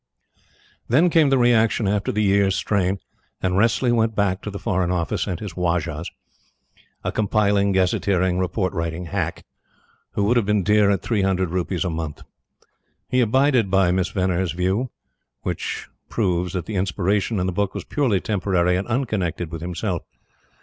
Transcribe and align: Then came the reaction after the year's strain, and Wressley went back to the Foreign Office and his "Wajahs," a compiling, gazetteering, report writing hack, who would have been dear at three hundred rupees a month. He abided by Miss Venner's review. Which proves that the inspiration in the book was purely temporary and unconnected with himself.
Then 0.89 1.11
came 1.11 1.29
the 1.29 1.37
reaction 1.37 1.87
after 1.87 2.11
the 2.11 2.23
year's 2.23 2.55
strain, 2.55 2.97
and 3.39 3.55
Wressley 3.55 3.91
went 3.91 4.15
back 4.15 4.41
to 4.41 4.49
the 4.49 4.57
Foreign 4.57 4.89
Office 4.89 5.27
and 5.27 5.39
his 5.39 5.53
"Wajahs," 5.55 6.07
a 7.03 7.11
compiling, 7.11 7.71
gazetteering, 7.71 8.39
report 8.39 8.73
writing 8.73 9.05
hack, 9.05 9.45
who 10.13 10.23
would 10.23 10.37
have 10.37 10.45
been 10.47 10.63
dear 10.63 10.89
at 10.89 11.03
three 11.03 11.21
hundred 11.21 11.51
rupees 11.51 11.85
a 11.85 11.91
month. 11.91 12.23
He 13.09 13.21
abided 13.21 13.69
by 13.69 13.91
Miss 13.91 14.09
Venner's 14.09 14.55
review. 14.55 14.89
Which 15.43 15.87
proves 16.09 16.53
that 16.53 16.65
the 16.65 16.77
inspiration 16.77 17.39
in 17.39 17.45
the 17.45 17.53
book 17.53 17.75
was 17.75 17.83
purely 17.83 18.19
temporary 18.19 18.77
and 18.77 18.87
unconnected 18.87 19.51
with 19.51 19.61
himself. 19.61 20.01